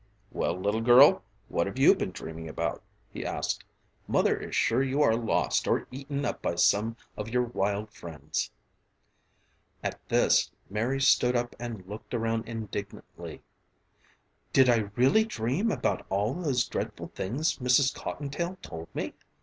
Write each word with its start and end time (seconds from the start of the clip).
"Well, 0.31 0.59
little 0.59 0.81
girl, 0.81 1.21
what 1.47 1.67
have 1.67 1.77
you 1.77 1.93
been 1.93 2.09
dreaming 2.09 2.49
about?" 2.49 2.81
he 3.11 3.23
asked. 3.23 3.63
"Mother 4.07 4.35
is 4.35 4.55
sure 4.55 4.81
you 4.81 5.03
are 5.03 5.15
lost 5.15 5.67
or 5.67 5.87
eaten 5.91 6.25
up 6.25 6.41
by 6.41 6.55
some 6.55 6.97
of 7.15 7.29
your 7.29 7.43
wild 7.43 7.91
friends." 7.93 8.49
At 9.83 9.99
this, 10.09 10.49
Mary 10.71 10.99
stood 10.99 11.35
up 11.35 11.55
and 11.59 11.85
looked 11.85 12.15
around 12.15 12.49
indignantly. 12.49 13.43
"Did 14.51 14.69
I 14.69 14.89
really 14.95 15.23
dream 15.23 15.69
about 15.69 16.07
all 16.09 16.33
those 16.33 16.67
dreadful 16.67 17.09
things 17.13 17.59
Mrs. 17.59 17.93
Cottontail 17.93 18.57
told 18.63 18.87
me?" 18.95 19.13